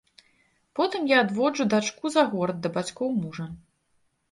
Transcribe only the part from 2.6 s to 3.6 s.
да бацькоў мужа.